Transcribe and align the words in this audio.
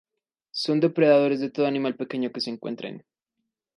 Son 0.63 0.77
depredadores 0.83 1.39
de 1.41 1.51
todo 1.53 1.67
animal 1.71 1.93
pequeño 2.01 2.31
que 2.33 2.41
se 2.43 2.49
encuentren. 2.55 2.95